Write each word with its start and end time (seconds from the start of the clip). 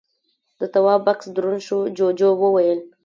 د 0.59 0.61
تواب 0.73 1.01
بکس 1.07 1.25
دروند 1.35 1.61
شو، 1.67 1.79
جُوجُو 1.97 2.29
وويل: 2.41 2.79